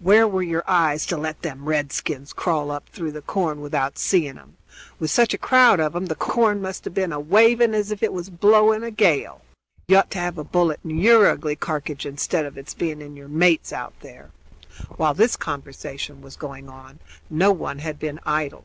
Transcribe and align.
"Where 0.00 0.26
were 0.26 0.42
your 0.42 0.64
eyes 0.66 1.06
to 1.06 1.16
let 1.16 1.42
them 1.42 1.66
redskins 1.68 2.32
crawl 2.32 2.72
up 2.72 2.88
through 2.88 3.12
the 3.12 3.22
corn 3.22 3.60
without 3.60 3.98
seeing 3.98 4.36
'em? 4.36 4.56
With 4.98 5.12
such 5.12 5.32
a 5.32 5.38
crowd 5.38 5.78
of 5.78 5.94
'em 5.94 6.06
the 6.06 6.16
corn 6.16 6.60
must 6.60 6.84
have 6.86 6.94
been 6.94 7.12
a 7.12 7.20
waving 7.20 7.72
as 7.72 7.92
if 7.92 8.02
it 8.02 8.12
was 8.12 8.28
blowing 8.28 8.82
a 8.82 8.90
gale. 8.90 9.42
You 9.86 9.98
ought 9.98 10.10
to 10.10 10.18
have 10.18 10.38
a 10.38 10.42
bullet 10.42 10.80
in 10.82 10.98
yer 10.98 11.28
ugly 11.30 11.54
carkidge, 11.54 12.04
instead 12.04 12.44
of 12.46 12.58
its 12.58 12.74
being 12.74 13.00
in 13.00 13.14
yer 13.16 13.28
mate's 13.28 13.72
out 13.72 13.94
there." 14.00 14.32
While 14.96 15.14
this 15.14 15.36
conversation 15.36 16.20
was 16.20 16.34
going 16.34 16.68
on 16.68 16.98
no 17.30 17.52
one 17.52 17.78
had 17.78 18.00
been 18.00 18.18
idle. 18.26 18.64